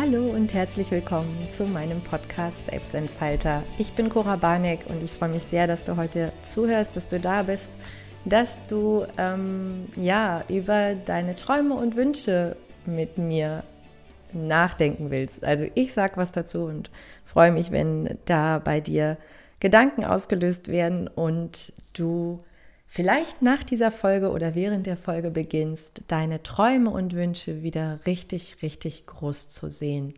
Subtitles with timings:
[0.00, 3.64] Hallo und herzlich willkommen zu meinem Podcast Selbstentfalter.
[3.76, 7.20] Ich bin Cora Barneck und ich freue mich sehr, dass du heute zuhörst, dass du
[7.20, 7.68] da bist,
[8.24, 12.56] dass du ähm, ja über deine Träume und Wünsche
[12.86, 13.62] mit mir
[14.32, 15.44] nachdenken willst.
[15.44, 16.90] Also ich sage was dazu und
[17.26, 19.18] freue mich, wenn da bei dir
[19.60, 22.40] Gedanken ausgelöst werden und du
[22.92, 28.56] vielleicht nach dieser Folge oder während der Folge beginnst, deine Träume und Wünsche wieder richtig,
[28.62, 30.14] richtig groß zu sehen.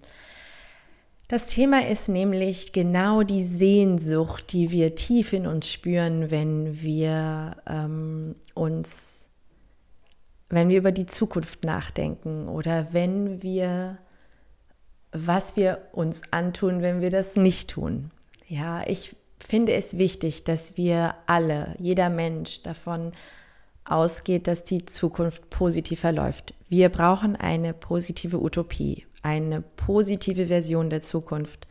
[1.29, 7.57] Das Thema ist nämlich genau die Sehnsucht, die wir tief in uns spüren, wenn wir
[7.67, 9.29] ähm, uns,
[10.49, 13.99] wenn wir über die Zukunft nachdenken oder wenn wir,
[15.13, 18.11] was wir uns antun, wenn wir das nicht tun.
[18.49, 19.15] Ja, ich
[19.45, 23.13] finde es wichtig, dass wir alle, jeder Mensch davon
[23.85, 26.55] ausgeht, dass die Zukunft positiv verläuft.
[26.69, 31.67] Wir brauchen eine positive Utopie, eine positive Version der Zukunft.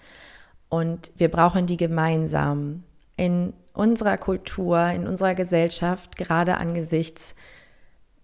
[0.70, 2.84] Und wir brauchen die gemeinsam
[3.18, 7.36] in unserer Kultur, in unserer Gesellschaft, gerade angesichts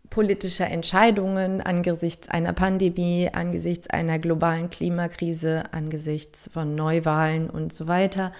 [0.09, 8.31] politischer Entscheidungen, angesichts einer Pandemie, angesichts einer globalen Klimakrise, angesichts von Neuwahlen und so weiter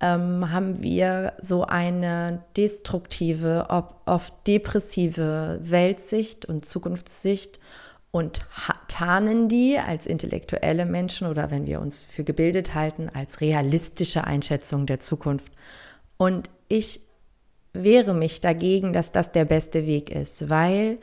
[0.00, 3.66] ähm, haben wir so eine destruktive,
[4.06, 7.58] oft depressive Weltsicht und Zukunftssicht
[8.10, 8.40] und
[8.88, 14.86] tarnen die als intellektuelle Menschen oder wenn wir uns für gebildet halten, als realistische Einschätzung
[14.86, 15.52] der Zukunft.
[16.16, 17.00] Und ich
[17.72, 20.98] wehre mich dagegen, dass das der beste Weg ist, weil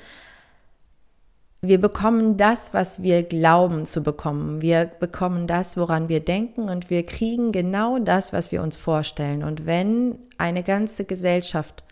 [1.67, 4.61] wir bekommen das, was wir glauben zu bekommen.
[4.61, 9.43] Wir bekommen das, woran wir denken und wir kriegen genau das, was wir uns vorstellen.
[9.43, 11.83] Und wenn eine ganze Gesellschaft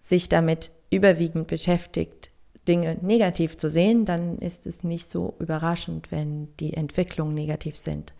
[0.00, 2.30] sich damit überwiegend beschäftigt,
[2.68, 8.12] Dinge negativ zu sehen, dann ist es nicht so überraschend, wenn die Entwicklungen negativ sind.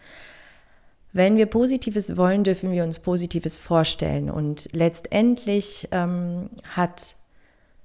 [1.13, 4.31] Wenn wir Positives wollen, dürfen wir uns Positives vorstellen.
[4.31, 7.15] Und letztendlich ähm, hat,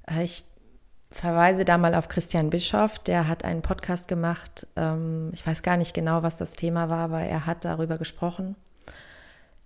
[0.10, 0.44] äh, ich
[1.12, 4.68] verweise da mal auf Christian Bischoff, der hat einen Podcast gemacht.
[4.76, 8.56] Ähm, ich weiß gar nicht genau, was das Thema war, aber er hat darüber gesprochen,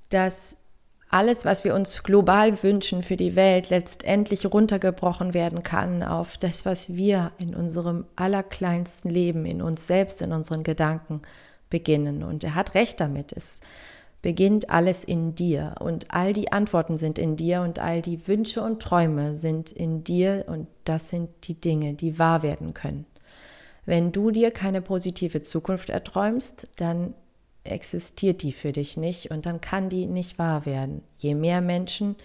[0.09, 0.57] dass
[1.09, 6.65] alles, was wir uns global wünschen für die Welt, letztendlich runtergebrochen werden kann auf das,
[6.65, 11.21] was wir in unserem allerkleinsten Leben, in uns selbst, in unseren Gedanken
[11.69, 12.23] beginnen.
[12.23, 13.31] Und er hat recht damit.
[13.31, 13.61] Es
[14.23, 18.63] beginnt alles in dir und all die Antworten sind in dir und all die Wünsche
[18.63, 23.05] und Träume sind in dir und das sind die Dinge, die wahr werden können.
[23.85, 27.13] Wenn du dir keine positive Zukunft erträumst, dann
[27.65, 31.03] existiert die für dich nicht und dann kann die nicht wahr werden.
[31.17, 32.15] Je mehr Menschen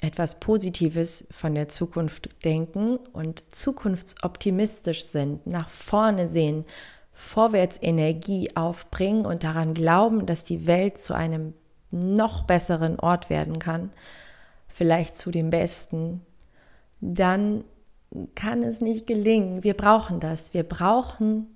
[0.00, 6.64] etwas Positives von der Zukunft denken und zukunftsoptimistisch sind, nach vorne sehen,
[7.14, 11.54] vorwärts Energie aufbringen und daran glauben, dass die Welt zu einem
[11.90, 13.90] noch besseren Ort werden kann,
[14.66, 16.20] vielleicht zu dem besten,
[17.00, 17.64] dann
[18.34, 19.64] kann es nicht gelingen.
[19.64, 20.54] Wir brauchen das.
[20.54, 21.46] Wir brauchen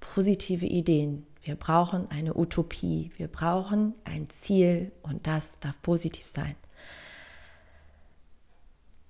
[0.00, 1.26] positive Ideen.
[1.42, 3.10] Wir brauchen eine Utopie.
[3.16, 6.54] Wir brauchen ein Ziel und das darf positiv sein.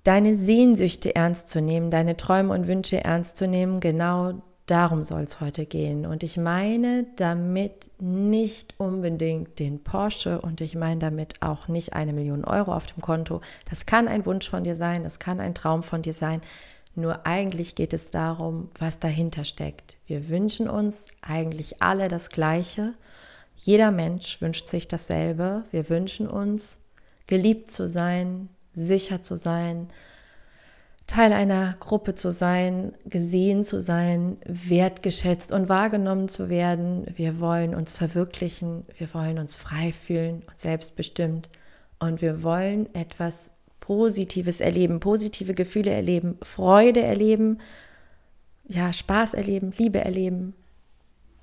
[0.05, 5.23] Deine Sehnsüchte ernst zu nehmen, deine Träume und Wünsche ernst zu nehmen, genau Darum soll
[5.23, 6.05] es heute gehen.
[6.05, 12.13] Und ich meine damit nicht unbedingt den Porsche und ich meine damit auch nicht eine
[12.13, 13.41] Million Euro auf dem Konto.
[13.71, 16.43] Das kann ein Wunsch von dir sein, das kann ein Traum von dir sein.
[16.95, 19.97] Nur eigentlich geht es darum, was dahinter steckt.
[20.07, 22.93] Wir wünschen uns eigentlich alle das Gleiche.
[23.57, 25.65] Jeder Mensch wünscht sich dasselbe.
[25.71, 26.83] Wir wünschen uns,
[27.27, 29.89] geliebt zu sein, sicher zu sein,
[31.09, 37.07] Teil einer Gruppe zu sein, gesehen zu sein, wertgeschätzt und wahrgenommen zu werden.
[37.17, 41.49] Wir wollen uns verwirklichen, wir wollen uns frei fühlen und selbstbestimmt
[41.99, 47.59] und wir wollen etwas Positives erleben, positive Gefühle erleben, Freude erleben,
[48.69, 50.53] ja, Spaß erleben, Liebe erleben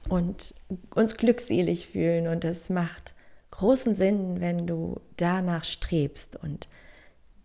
[0.09, 0.53] und
[0.93, 3.15] uns glückselig fühlen und es macht
[3.49, 6.67] großen Sinn, wenn du danach strebst und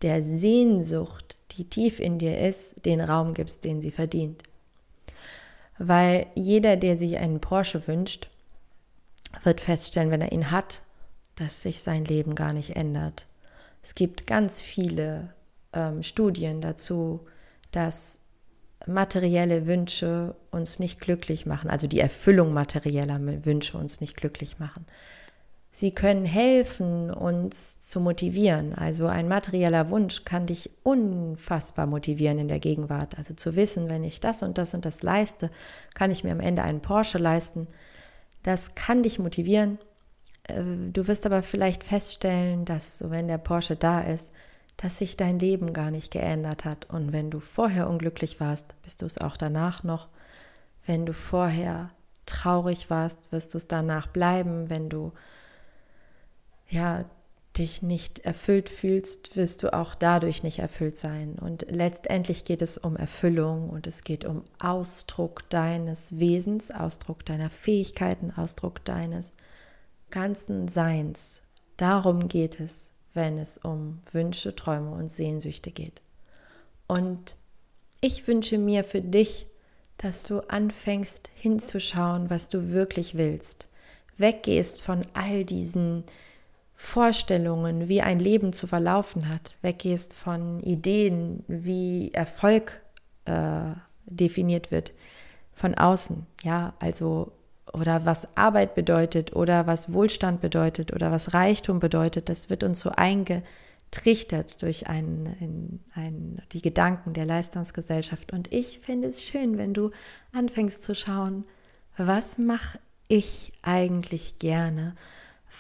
[0.03, 4.43] der Sehnsucht die tief in dir ist, den Raum gibst, den sie verdient.
[5.79, 8.29] Weil jeder, der sich einen Porsche wünscht,
[9.43, 10.83] wird feststellen, wenn er ihn hat,
[11.37, 13.27] dass sich sein Leben gar nicht ändert.
[13.83, 15.33] Es gibt ganz viele
[15.73, 17.21] ähm, Studien dazu,
[17.73, 18.19] dass
[18.87, 24.87] materielle Wünsche uns nicht glücklich machen, also die Erfüllung materieller Wünsche uns nicht glücklich machen.
[25.73, 28.75] Sie können helfen, uns zu motivieren.
[28.75, 33.17] Also ein materieller Wunsch kann dich unfassbar motivieren in der Gegenwart.
[33.17, 35.51] Also zu wissen, wenn ich das und das und das leiste,
[35.95, 37.69] kann ich mir am Ende einen Porsche leisten.
[38.43, 39.79] das kann dich motivieren.
[40.45, 40.63] Äh,
[40.93, 44.33] du wirst aber vielleicht feststellen, dass, wenn der Porsche da ist,
[44.77, 46.87] dass sich dein Leben gar nicht geändert hat.
[46.89, 50.09] Und wenn du vorher unglücklich warst, bist du es auch danach noch.
[50.87, 51.91] Wenn du vorher
[52.25, 54.71] traurig warst, wirst du es danach bleiben.
[54.71, 55.13] Wenn du
[56.71, 57.05] ja
[57.57, 61.37] dich nicht erfüllt fühlst, wirst du auch dadurch nicht erfüllt sein.
[61.39, 67.51] Und letztendlich geht es um Erfüllung und es geht um Ausdruck deines Wesens, Ausdruck deiner
[67.51, 69.35] Fähigkeiten, Ausdruck deines
[70.11, 71.43] ganzen Seins.
[71.77, 76.03] Darum geht es, wenn es um Wünsche, Träume und Sehnsüchte geht.
[76.87, 77.37] Und
[78.01, 79.47] ich wünsche mir für dich,
[79.99, 83.69] dass du anfängst hinzuschauen, was du wirklich willst.
[84.17, 86.05] Weggehst von all diesen
[86.83, 92.81] Vorstellungen, wie ein Leben zu verlaufen hat, weggehst von Ideen, wie Erfolg
[93.27, 93.75] äh,
[94.07, 94.93] definiert wird
[95.53, 97.33] von außen, ja, also
[97.75, 102.81] oder was Arbeit bedeutet oder was Wohlstand bedeutet oder was Reichtum bedeutet, das wird uns
[102.81, 108.33] so eingetrichtert durch ein, ein, die Gedanken der Leistungsgesellschaft.
[108.33, 109.91] Und ich finde es schön, wenn du
[110.33, 111.45] anfängst zu schauen,
[111.99, 114.97] was mache ich eigentlich gerne?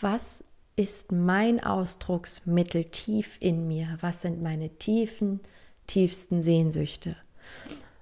[0.00, 0.44] Was
[0.80, 3.98] ist mein Ausdrucksmittel tief in mir?
[4.00, 5.40] Was sind meine tiefen,
[5.86, 7.16] tiefsten Sehnsüchte?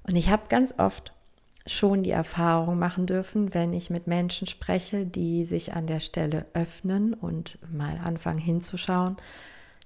[0.05, 1.13] Und ich habe ganz oft
[1.67, 6.47] schon die Erfahrung machen dürfen, wenn ich mit Menschen spreche, die sich an der Stelle
[6.53, 9.17] öffnen und mal anfangen hinzuschauen,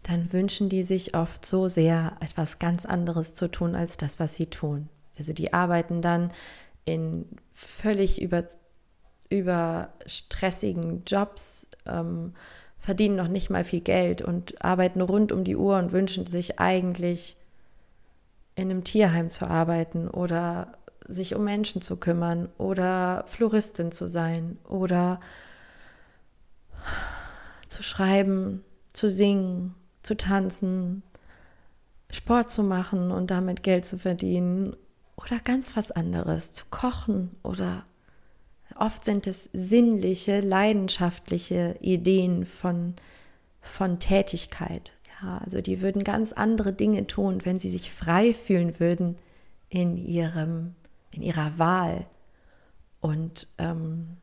[0.03, 4.35] dann wünschen die sich oft so sehr, etwas ganz anderes zu tun als das, was
[4.35, 4.91] sie tun.
[5.17, 6.31] Also die arbeiten dann
[6.85, 7.25] in
[7.55, 8.45] völlig über,
[9.31, 12.35] über stressigen Jobs, ähm,
[12.83, 16.59] verdienen noch nicht mal viel Geld und arbeiten rund um die Uhr und wünschen sich
[16.59, 17.37] eigentlich
[18.57, 20.73] in einem Tierheim zu arbeiten oder
[21.07, 25.21] sich um Menschen zu kümmern oder Floristin zu sein oder
[27.69, 31.05] zu schreiben, zu singen, zu tanzen,
[32.13, 34.75] Sport zu machen und damit Geld zu verdienen
[35.17, 37.85] oder ganz was anderes, zu kochen oder
[38.83, 42.97] Oft sind es sinnliche, leidenschaftliche Ideen von,
[43.61, 44.93] von Tätigkeit.
[45.23, 49.15] Ja, also die würden ganz andere Dinge tun, wenn sie sich frei fühlen würden
[49.69, 50.75] in, ihrem,
[51.13, 52.07] in ihrer Wahl.
[53.01, 54.17] Und ähm,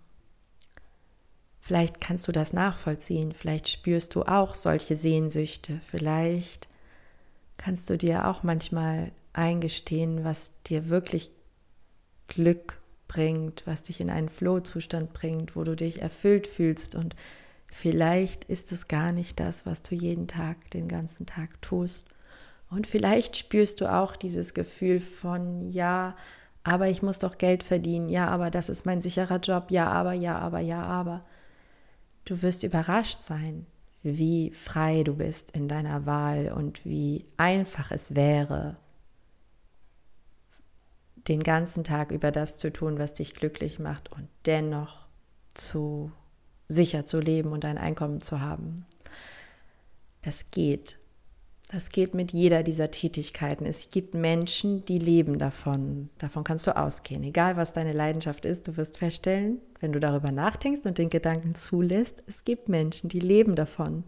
[1.61, 6.67] vielleicht kannst du das nachvollziehen, vielleicht spürst du auch solche Sehnsüchte, vielleicht
[7.55, 11.31] kannst du dir auch manchmal eingestehen, was dir wirklich
[12.27, 12.78] Glück
[13.09, 16.95] bringt, was dich in einen Flow-Zustand bringt, wo du dich erfüllt fühlst.
[16.95, 17.17] Und
[17.69, 22.07] vielleicht ist es gar nicht das, was du jeden Tag, den ganzen Tag tust.
[22.69, 26.15] Und vielleicht spürst du auch dieses Gefühl von, ja,
[26.63, 30.13] aber ich muss doch Geld verdienen, ja, aber das ist mein sicherer Job, ja, aber,
[30.13, 31.21] ja, aber, ja, aber.
[32.25, 33.65] Du wirst überrascht sein,
[34.03, 38.77] wie frei du bist in deiner Wahl und wie einfach es wäre,
[41.29, 45.05] den ganzen Tag über das zu tun, was dich glücklich macht und dennoch
[45.53, 46.11] zu
[46.67, 48.85] sicher zu leben und ein Einkommen zu haben.
[50.21, 50.97] Das geht.
[51.71, 53.65] Das geht mit jeder dieser Tätigkeiten.
[53.67, 56.09] Es gibt Menschen, die leben davon.
[56.17, 57.23] Davon kannst du ausgehen.
[57.23, 61.53] Egal, was deine Leidenschaft ist, du wirst feststellen, wenn du darüber nachdenkst und den Gedanken
[61.53, 64.03] zulässt, es gibt Menschen, die leben davon.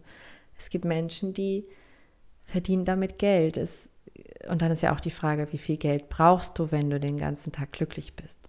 [0.58, 1.64] Es gibt Menschen, die
[2.44, 3.56] verdienen damit Geld.
[3.56, 3.90] Es
[4.48, 7.16] und dann ist ja auch die Frage, wie viel Geld brauchst du, wenn du den
[7.16, 8.40] ganzen Tag glücklich bist?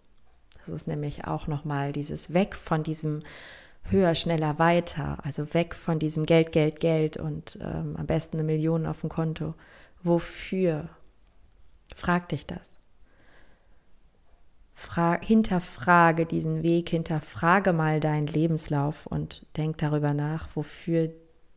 [0.59, 3.21] Das ist nämlich auch nochmal dieses Weg von diesem
[3.83, 8.45] höher, schneller, weiter, also weg von diesem Geld, Geld, Geld und ähm, am besten eine
[8.45, 9.55] Million auf dem Konto.
[10.03, 10.89] Wofür?
[11.95, 12.79] Frag dich das.
[14.73, 21.12] Fra hinterfrage diesen Weg, hinterfrage mal deinen Lebenslauf und denk darüber nach, wofür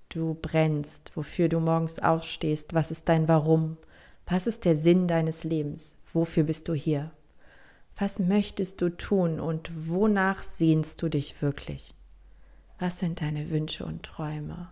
[0.08, 3.78] du brennst, wofür du morgens aufstehst, was ist dein Warum,
[4.26, 5.96] was ist der Sinn deines Lebens?
[6.12, 7.12] Wofür bist du hier?
[7.96, 11.94] Was möchtest du tun und wonach sehnst du dich wirklich?
[12.78, 14.68] Was sind deine Wünsche und Träume?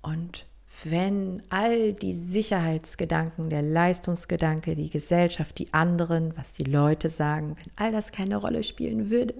[0.00, 0.46] Und
[0.84, 7.70] wenn all die Sicherheitsgedanken, der Leistungsgedanke, die Gesellschaft, die anderen, was die Leute sagen, wenn
[7.76, 9.34] all das keine Rolle spielen würde,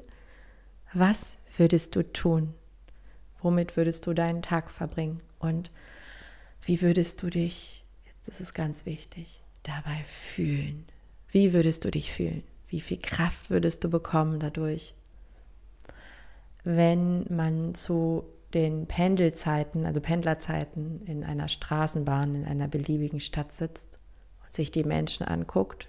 [0.92, 2.54] was würdest du tun?
[3.40, 5.18] Womit würdest du deinen Tag verbringen?
[5.38, 5.72] Und
[6.62, 7.81] wie würdest du dich
[8.26, 10.86] das ist ganz wichtig, dabei fühlen.
[11.30, 12.42] Wie würdest du dich fühlen?
[12.68, 14.94] Wie viel Kraft würdest du bekommen dadurch?
[16.64, 18.24] Wenn man zu
[18.54, 23.98] den Pendelzeiten, also Pendlerzeiten in einer Straßenbahn in einer beliebigen Stadt sitzt
[24.44, 25.88] und sich die Menschen anguckt,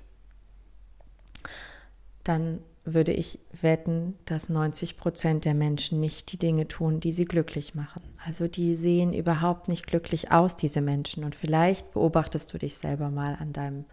[2.23, 7.25] dann würde ich wetten, dass 90 Prozent der Menschen nicht die Dinge tun, die sie
[7.25, 8.01] glücklich machen.
[8.25, 11.23] Also die sehen überhaupt nicht glücklich aus, diese Menschen.
[11.23, 13.85] Und vielleicht beobachtest du dich selber mal an deinem,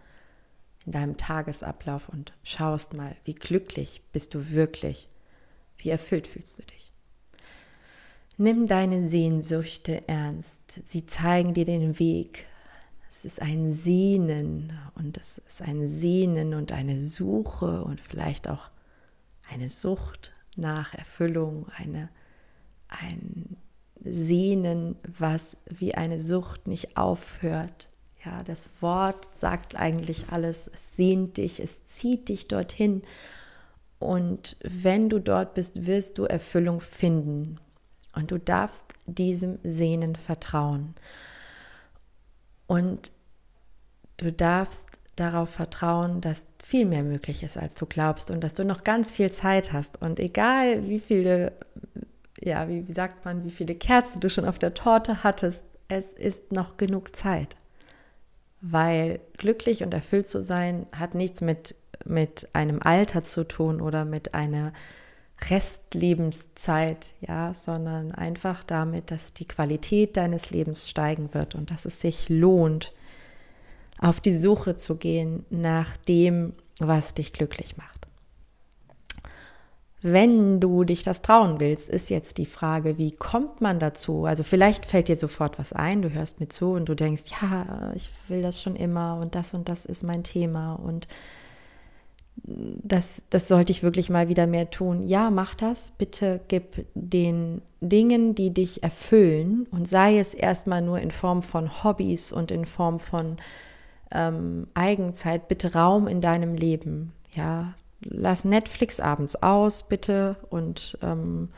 [0.85, 5.07] in deinem Tagesablauf und schaust mal, wie glücklich bist du wirklich,
[5.77, 6.91] wie erfüllt fühlst du dich.
[8.37, 10.81] Nimm deine Sehnsüchte ernst.
[10.85, 12.45] Sie zeigen dir den Weg.
[13.07, 18.71] Es ist ein Sehnen und es ist ein Sehnen und eine Suche und vielleicht auch
[19.51, 22.09] eine Sucht nach Erfüllung, eine,
[22.87, 23.57] ein
[24.03, 27.89] Sehnen, was wie eine Sucht nicht aufhört.
[28.25, 33.01] Ja, das Wort sagt eigentlich alles, es sehnt dich, es zieht dich dorthin.
[33.99, 37.59] Und wenn du dort bist, wirst du Erfüllung finden.
[38.13, 40.95] Und du darfst diesem Sehnen vertrauen.
[42.67, 43.11] Und
[44.17, 48.65] du darfst darauf vertrauen, dass viel mehr möglich ist, als du glaubst und dass du
[48.65, 50.01] noch ganz viel Zeit hast.
[50.01, 51.53] Und egal wie viele,
[52.41, 56.13] ja, wie, wie sagt man, wie viele Kerzen du schon auf der Torte hattest, es
[56.13, 57.57] ist noch genug Zeit.
[58.61, 61.75] Weil glücklich und erfüllt zu sein hat nichts mit,
[62.05, 64.71] mit einem Alter zu tun oder mit einer
[65.49, 71.99] Restlebenszeit, ja, sondern einfach damit, dass die Qualität deines Lebens steigen wird und dass es
[71.99, 72.93] sich lohnt,
[74.01, 78.07] auf die Suche zu gehen nach dem, was dich glücklich macht.
[80.03, 84.25] Wenn du dich das trauen willst, ist jetzt die Frage, wie kommt man dazu?
[84.25, 87.93] Also vielleicht fällt dir sofort was ein, du hörst mir zu und du denkst, ja,
[87.95, 91.07] ich will das schon immer und das und das ist mein Thema und
[92.43, 95.07] das, das sollte ich wirklich mal wieder mehr tun.
[95.07, 95.91] Ja, mach das.
[95.91, 101.83] Bitte gib den Dingen, die dich erfüllen und sei es erstmal nur in Form von
[101.83, 103.37] Hobbys und in Form von
[104.13, 107.13] ähm, Eigenzeit, bitte Raum in deinem Leben.
[107.33, 111.49] Ja, lass Netflix abends aus, bitte, und ähm,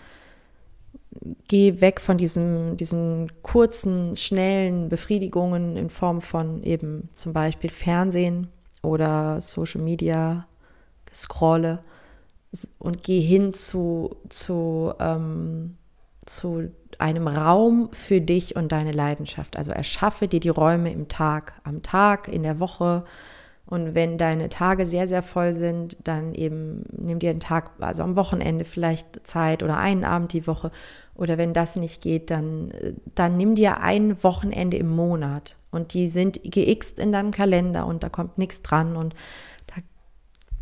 [1.47, 8.47] geh weg von diesem, diesen kurzen, schnellen Befriedigungen in Form von eben zum Beispiel Fernsehen
[8.81, 10.47] oder Social Media,
[11.13, 11.79] scrolle
[12.79, 15.77] und geh hin zu, zu, ähm,
[16.25, 19.57] zu einem Raum für dich und deine Leidenschaft.
[19.57, 23.03] Also erschaffe dir die Räume im Tag, am Tag, in der Woche.
[23.65, 28.03] Und wenn deine Tage sehr, sehr voll sind, dann eben nimm dir einen Tag, also
[28.03, 30.71] am Wochenende vielleicht Zeit oder einen Abend die Woche.
[31.15, 32.71] Oder wenn das nicht geht, dann,
[33.15, 35.57] dann nimm dir ein Wochenende im Monat.
[35.71, 38.95] Und die sind geixt in deinem Kalender und da kommt nichts dran.
[38.95, 39.15] Und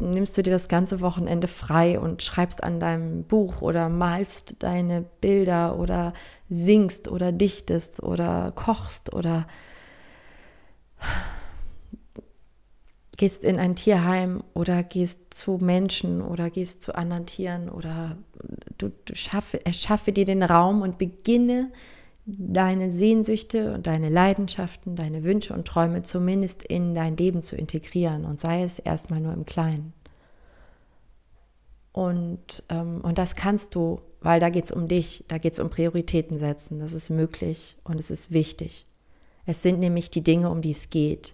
[0.01, 5.05] nimmst du dir das ganze Wochenende frei und schreibst an deinem Buch oder malst deine
[5.22, 6.13] Bilder oder
[6.50, 9.48] singst oder dichtest oder kochst oder
[13.17, 18.17] gehst in ein Tierheim oder gehst zu Menschen oder gehst zu anderen Tieren oder
[18.79, 21.72] du, du schaffe, erschaffe dir den Raum und beginne
[22.25, 28.25] deine Sehnsüchte und deine Leidenschaften, deine Wünsche und Träume zumindest in dein Leben zu integrieren
[28.25, 29.94] und sei es erstmal nur im Kleinen.
[31.94, 35.60] Und, ähm, und das kannst du, weil da geht es um dich, da geht es
[35.60, 36.80] um Prioritäten setzen.
[36.80, 38.86] Das ist möglich und es ist wichtig.
[39.46, 41.34] Es sind nämlich die Dinge, um die es geht.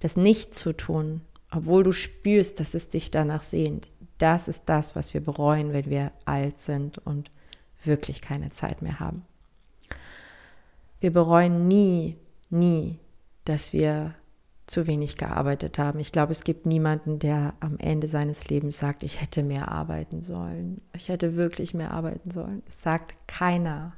[0.00, 3.88] Das nicht zu tun, obwohl du spürst, dass es dich danach sehnt,
[4.18, 7.30] das ist das, was wir bereuen, wenn wir alt sind und
[7.82, 9.24] wirklich keine Zeit mehr haben.
[11.00, 12.16] Wir bereuen nie,
[12.50, 12.98] nie,
[13.44, 14.14] dass wir
[14.66, 15.98] zu wenig gearbeitet haben.
[15.98, 20.22] Ich glaube, es gibt niemanden, der am Ende seines Lebens sagt, ich hätte mehr arbeiten
[20.22, 20.80] sollen.
[20.96, 22.62] Ich hätte wirklich mehr arbeiten sollen.
[22.66, 23.92] Es sagt keiner.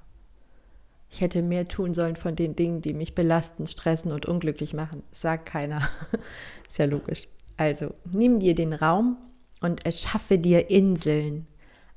[1.09, 5.05] Ich hätte mehr tun sollen von den Dingen, die mich belasten, stressen und unglücklich machen.
[5.13, 5.89] Es sagt keiner.
[6.69, 7.29] Ist ja logisch.
[7.57, 9.17] Also nimm dir den Raum
[9.61, 11.47] und erschaffe dir Inseln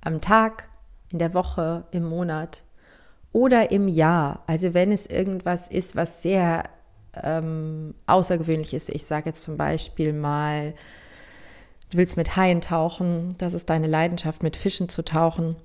[0.01, 0.69] am Tag,
[1.11, 2.61] in der Woche, im Monat
[3.31, 4.43] oder im Jahr.
[4.47, 6.63] Also wenn es irgendwas ist, was sehr
[7.23, 8.89] ähm, außergewöhnlich ist.
[8.89, 10.73] Ich sage jetzt zum Beispiel mal,
[11.91, 15.55] du willst mit Haien tauchen, das ist deine Leidenschaft, mit Fischen zu tauchen,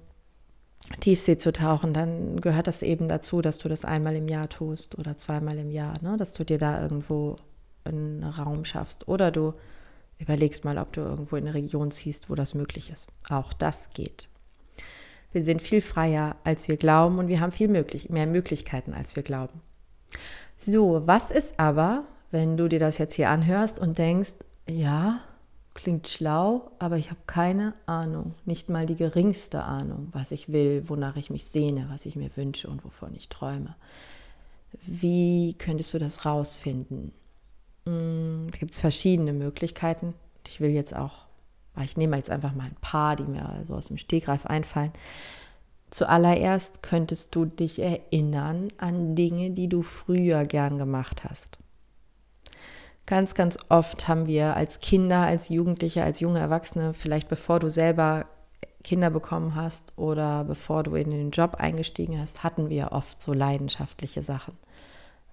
[1.00, 4.98] Tiefsee zu tauchen, dann gehört das eben dazu, dass du das einmal im Jahr tust
[4.98, 6.16] oder zweimal im Jahr, ne?
[6.18, 7.36] dass du dir da irgendwo
[7.84, 9.08] einen Raum schaffst.
[9.08, 9.54] Oder du
[10.18, 13.08] überlegst mal, ob du irgendwo in eine Region ziehst, wo das möglich ist.
[13.28, 14.28] Auch das geht.
[15.34, 19.16] Wir sind viel freier, als wir glauben und wir haben viel möglich, mehr Möglichkeiten, als
[19.16, 19.60] wir glauben.
[20.56, 24.34] So, was ist aber, wenn du dir das jetzt hier anhörst und denkst,
[24.68, 25.18] ja,
[25.74, 30.88] klingt schlau, aber ich habe keine Ahnung, nicht mal die geringste Ahnung, was ich will,
[30.88, 33.74] wonach ich mich sehne, was ich mir wünsche und wovon ich träume.
[34.86, 37.10] Wie könntest du das rausfinden?
[37.86, 40.14] Hm, gibt verschiedene Möglichkeiten.
[40.46, 41.23] Ich will jetzt auch
[41.82, 44.92] Ich nehme jetzt einfach mal ein paar, die mir so aus dem Stegreif einfallen.
[45.90, 51.58] Zuallererst könntest du dich erinnern an Dinge, die du früher gern gemacht hast.
[53.06, 57.68] Ganz, ganz oft haben wir als Kinder, als Jugendliche, als junge Erwachsene, vielleicht bevor du
[57.68, 58.26] selber
[58.82, 63.32] Kinder bekommen hast oder bevor du in den Job eingestiegen hast, hatten wir oft so
[63.32, 64.54] leidenschaftliche Sachen,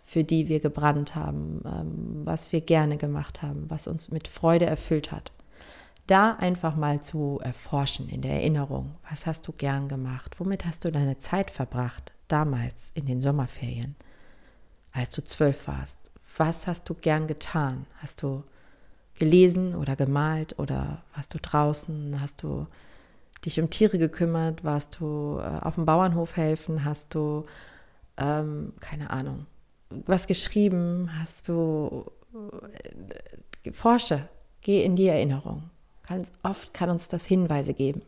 [0.03, 4.65] für die wir gebrannt haben, ähm, was wir gerne gemacht haben, was uns mit Freude
[4.65, 5.31] erfüllt hat.
[6.07, 10.83] Da einfach mal zu erforschen in der Erinnerung, was hast du gern gemacht, womit hast
[10.83, 13.95] du deine Zeit verbracht, damals in den Sommerferien,
[14.91, 17.85] als du zwölf warst, was hast du gern getan?
[17.97, 18.43] Hast du
[19.15, 22.19] gelesen oder gemalt oder warst du draußen?
[22.21, 22.67] Hast du
[23.45, 24.63] dich um Tiere gekümmert?
[24.63, 26.85] Warst du äh, auf dem Bauernhof helfen?
[26.85, 27.45] Hast du,
[28.17, 29.45] ähm, keine Ahnung,
[29.89, 31.11] was geschrieben?
[31.19, 32.05] Hast du,
[33.63, 34.27] äh, forsche,
[34.61, 35.69] geh in die Erinnerung.
[36.11, 38.01] Ganz oft kann uns das Hinweise geben.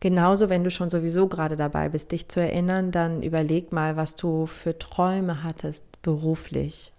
[0.00, 4.16] Genauso, wenn du schon sowieso gerade dabei bist, dich zu erinnern, dann überleg mal, was
[4.16, 6.92] du für Träume hattest beruflich.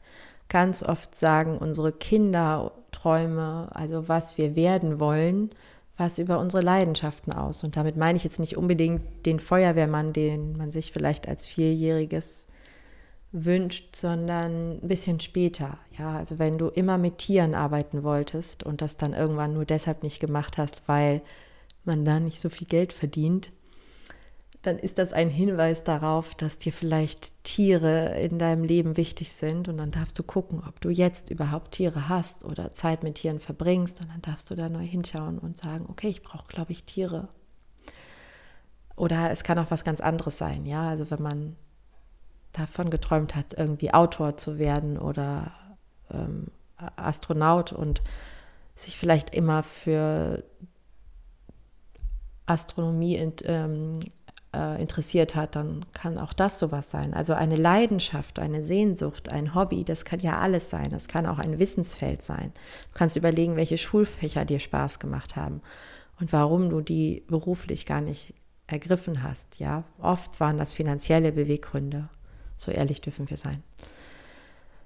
[0.47, 5.49] Ganz oft sagen unsere Kinder Träume, also was wir werden wollen,
[5.97, 7.65] was über unsere Leidenschaften aus.
[7.65, 12.47] Und damit meine ich jetzt nicht unbedingt den Feuerwehrmann, den man sich vielleicht als Vierjähriges
[13.31, 15.77] wünscht, sondern ein bisschen später.
[15.98, 20.03] Ja, also wenn du immer mit Tieren arbeiten wolltest und das dann irgendwann nur deshalb
[20.03, 21.22] nicht gemacht hast, weil
[21.84, 23.51] man da nicht so viel Geld verdient,
[24.62, 29.69] dann ist das ein Hinweis darauf, dass dir vielleicht Tiere in deinem Leben wichtig sind
[29.69, 33.39] und dann darfst du gucken, ob du jetzt überhaupt Tiere hast oder Zeit mit Tieren
[33.39, 36.84] verbringst und dann darfst du da neu hinschauen und sagen, okay, ich brauche, glaube ich,
[36.84, 37.29] Tiere.
[38.96, 41.55] Oder es kann auch was ganz anderes sein, ja, also wenn man
[42.57, 45.51] davon geträumt hat, irgendwie Autor zu werden oder
[46.11, 46.48] ähm,
[46.96, 48.01] Astronaut und
[48.75, 50.43] sich vielleicht immer für
[52.46, 53.15] Astronomie
[53.46, 54.00] ähm,
[54.55, 57.13] äh, interessiert hat, dann kann auch das sowas sein.
[57.13, 60.89] Also eine Leidenschaft, eine Sehnsucht, ein Hobby, das kann ja alles sein.
[60.89, 62.53] Das kann auch ein Wissensfeld sein.
[62.91, 65.61] Du kannst überlegen, welche Schulfächer dir Spaß gemacht haben
[66.20, 68.33] und warum du die beruflich gar nicht
[68.67, 69.59] ergriffen hast.
[69.59, 72.09] Ja, oft waren das finanzielle Beweggründe.
[72.57, 73.63] So ehrlich dürfen wir sein.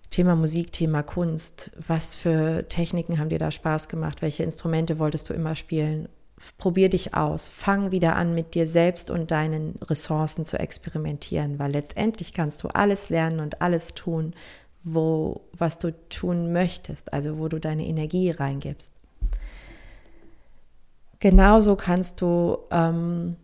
[0.09, 1.71] Thema Musik, Thema Kunst.
[1.77, 4.21] Was für Techniken haben dir da Spaß gemacht?
[4.21, 6.09] Welche Instrumente wolltest du immer spielen?
[6.57, 11.71] probier dich aus, fang wieder an, mit dir selbst und deinen Ressourcen zu experimentieren, weil
[11.71, 14.33] letztendlich kannst du alles lernen und alles tun,
[14.83, 18.93] wo, was du tun möchtest, also wo du deine Energie reingibst.
[21.19, 23.35] Genauso kannst du ähm,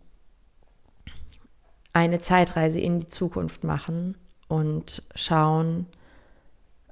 [1.92, 4.16] eine Zeitreise in die Zukunft machen
[4.48, 5.86] und schauen,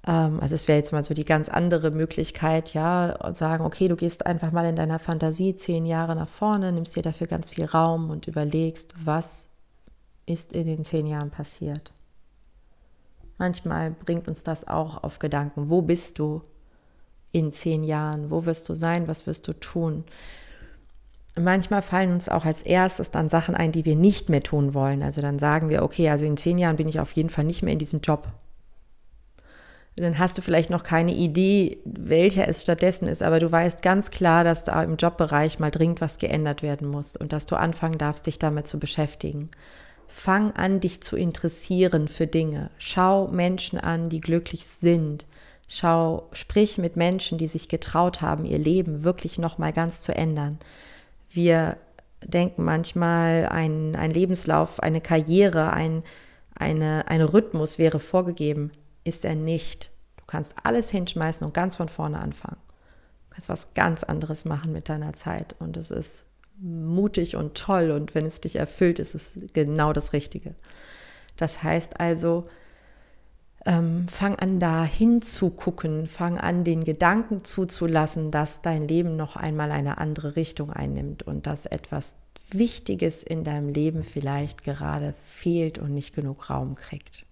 [0.07, 3.89] ähm, also es wäre jetzt mal so die ganz andere Möglichkeit, ja, und sagen, okay,
[3.89, 7.51] du gehst einfach mal in deiner Fantasie zehn Jahre nach vorne, nimmst dir dafür ganz
[7.51, 9.49] viel Raum und überlegst, was
[10.27, 11.93] ist in den zehn Jahren passiert.
[13.39, 16.43] Manchmal bringt uns das auch auf Gedanken, wo bist du
[17.33, 20.05] in zehn Jahren, wo wirst du sein, was wirst du tun.
[21.39, 25.03] Manchmal fallen uns auch als erstes dann Sachen ein, die wir nicht mehr tun wollen.
[25.03, 27.63] Also dann sagen wir, okay, also in zehn Jahren bin ich auf jeden Fall nicht
[27.63, 28.29] mehr in diesem Job
[29.97, 34.11] dann hast du vielleicht noch keine Idee, welcher es stattdessen ist, aber du weißt ganz
[34.11, 37.97] klar, dass da im Jobbereich mal dringend was geändert werden muss und dass du anfangen
[37.97, 39.51] darfst, dich damit zu beschäftigen.
[40.07, 42.71] Fang an, dich zu interessieren für Dinge.
[42.79, 45.25] Schau Menschen an, die glücklich sind.
[45.67, 50.15] Schau, sprich mit Menschen, die sich getraut haben, ihr Leben wirklich noch mal ganz zu
[50.15, 50.59] ändern.
[51.37, 51.77] Wir
[52.25, 56.03] denken manchmal, ein, ein Lebenslauf, eine Karriere, ein,
[56.55, 58.73] eine, ein Rhythmus wäre vorgegeben
[59.07, 59.91] ist er nicht.
[60.17, 62.59] Du kannst alles hinschmeißen und ganz von vorne anfangen.
[63.29, 66.27] Du kannst was ganz anderes machen mit deiner Zeit und es ist
[66.59, 70.55] mutig und toll und wenn es dich erfüllt, ist es genau das Richtige.
[71.37, 72.49] Das heißt also,
[73.67, 79.73] ähm, fang an da hinzugucken, fang an den Gedanken zuzulassen, dass dein Leben noch einmal
[79.73, 82.17] eine andere Richtung einnimmt und dass etwas
[82.51, 87.27] Wichtiges in deinem Leben vielleicht gerade fehlt und nicht genug Raum kriegt.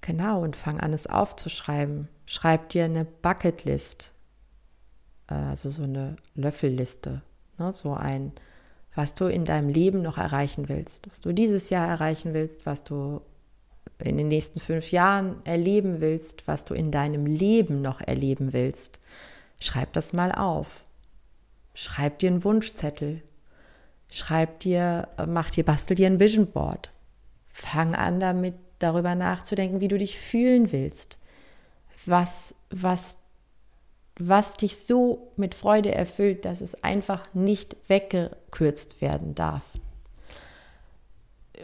[0.00, 2.08] Genau, und fang an, es aufzuschreiben.
[2.26, 4.12] Schreib dir eine Bucketlist,
[5.28, 7.22] äh, also so eine Löffelliste,
[7.58, 7.72] ne?
[7.72, 8.32] so ein,
[8.94, 12.84] was du in deinem Leben noch erreichen willst, was du dieses Jahr erreichen willst, was
[12.84, 13.20] du
[13.98, 19.00] in den nächsten fünf Jahren erleben willst, was du in deinem Leben noch erleben willst.
[19.60, 20.82] Schreib das mal auf.
[21.74, 23.22] Schreib dir einen Wunschzettel.
[24.10, 26.90] Schreib dir, äh, mach dir, bastel dir ein Vision Board.
[27.48, 31.18] Fang an damit, darüber nachzudenken, wie du dich fühlen willst,
[32.04, 33.18] was, was
[34.18, 39.78] was dich so mit Freude erfüllt, dass es einfach nicht weggekürzt werden darf.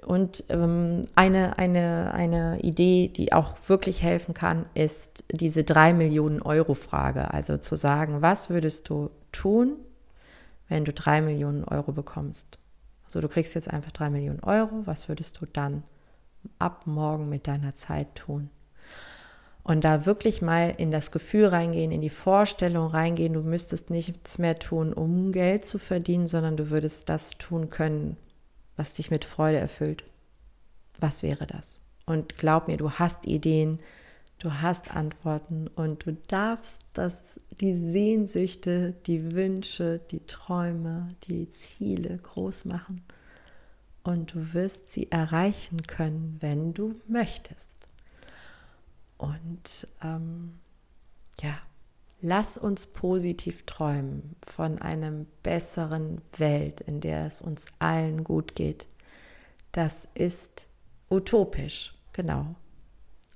[0.06, 6.42] Und ähm, eine, eine, eine Idee, die auch wirklich helfen kann, ist diese 3 Millionen
[6.42, 7.32] Euro Frage.
[7.34, 9.76] Also zu sagen, was würdest du tun,
[10.68, 12.58] wenn du 3 Millionen Euro bekommst?
[13.04, 15.82] Also du kriegst jetzt einfach 3 Millionen Euro, was würdest du dann
[16.60, 18.50] ab morgen mit deiner Zeit tun?
[19.64, 24.38] Und da wirklich mal in das Gefühl reingehen, in die Vorstellung reingehen, du müsstest nichts
[24.38, 28.16] mehr tun, um Geld zu verdienen, sondern du würdest das tun können,
[28.80, 30.04] was dich mit Freude erfüllt.
[30.98, 31.80] Was wäre das?
[32.06, 33.78] Und glaub mir, du hast Ideen,
[34.38, 42.16] du hast Antworten und du darfst das, die Sehnsüchte, die Wünsche, die Träume, die Ziele
[42.16, 43.02] groß machen.
[44.02, 47.76] Und du wirst sie erreichen können, wenn du möchtest.
[49.18, 50.58] Und ähm,
[51.42, 51.58] ja,
[52.22, 58.86] lass uns positiv träumen von einer besseren Welt, in der es uns allen gut geht.
[59.72, 60.66] Das ist
[61.10, 62.54] utopisch, genau.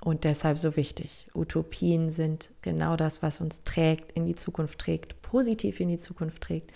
[0.00, 1.28] Und deshalb so wichtig.
[1.34, 6.42] Utopien sind genau das, was uns trägt, in die Zukunft trägt, positiv in die Zukunft
[6.42, 6.72] trägt.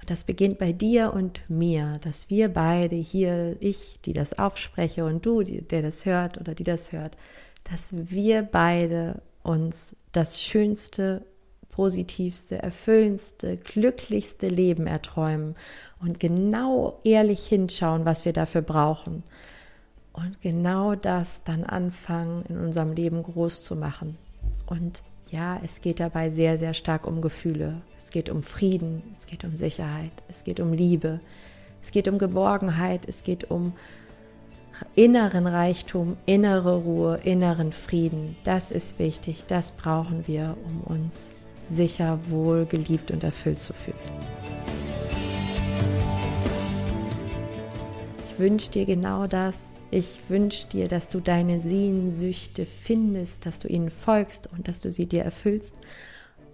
[0.00, 5.04] Und das beginnt bei dir und mir, dass wir beide hier, ich, die das aufspreche
[5.04, 7.16] und du, der das hört oder die das hört,
[7.62, 11.24] dass wir beide uns das schönste,
[11.74, 15.56] positivste, erfüllendste, glücklichste Leben erträumen
[16.00, 19.24] und genau ehrlich hinschauen, was wir dafür brauchen.
[20.12, 24.16] Und genau das dann anfangen, in unserem Leben groß zu machen.
[24.66, 27.82] Und ja, es geht dabei sehr, sehr stark um Gefühle.
[27.96, 31.18] Es geht um Frieden, es geht um Sicherheit, es geht um Liebe,
[31.82, 33.72] es geht um Geborgenheit, es geht um
[34.94, 38.36] inneren Reichtum, innere Ruhe, inneren Frieden.
[38.44, 41.32] Das ist wichtig, das brauchen wir, um uns
[41.68, 43.98] sicher, wohl, geliebt und erfüllt zu fühlen.
[48.28, 49.74] Ich wünsche dir genau das.
[49.90, 54.90] Ich wünsche dir, dass du deine Sehnsüchte findest, dass du ihnen folgst und dass du
[54.90, 55.76] sie dir erfüllst.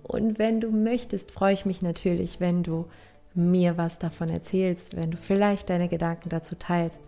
[0.03, 2.87] Und wenn du möchtest, freue ich mich natürlich, wenn du
[3.35, 7.03] mir was davon erzählst, wenn du vielleicht deine Gedanken dazu teilst.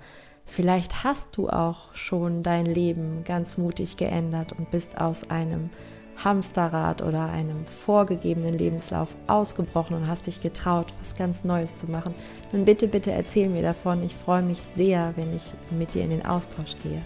[0.44, 5.70] Vielleicht hast du auch schon dein Leben ganz mutig geändert und bist aus einem
[6.16, 12.14] Hamsterrad oder einem vorgegebenen Lebenslauf ausgebrochen und hast dich getraut, was ganz Neues zu machen,
[12.52, 14.04] dann bitte, bitte erzähl mir davon.
[14.04, 17.02] Ich freue mich sehr, wenn ich mit dir in den Austausch gehe.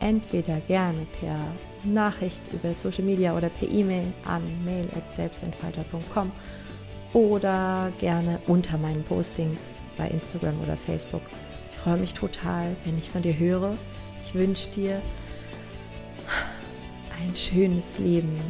[0.00, 1.36] Entweder gerne per
[1.84, 6.32] Nachricht über Social Media oder per E-Mail an mail.selbstentfalter.com
[7.12, 11.22] oder gerne unter meinen Postings bei Instagram oder Facebook
[11.82, 13.76] freue mich total, wenn ich von dir höre.
[14.22, 15.00] Ich wünsche dir
[17.20, 18.40] ein schönes Leben,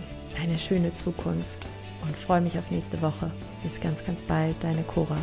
[0.41, 1.67] eine schöne Zukunft
[2.03, 3.31] und freue mich auf nächste Woche.
[3.63, 5.19] Bis ganz, ganz bald, deine Cora.